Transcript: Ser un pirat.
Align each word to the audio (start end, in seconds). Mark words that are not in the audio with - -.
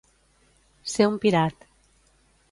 Ser 0.93 1.05
un 1.11 1.19
pirat. 1.25 1.67